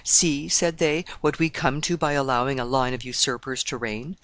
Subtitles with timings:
[0.03, 4.17] "See," said they, "what we come to by allowing a line of usurpers to reign.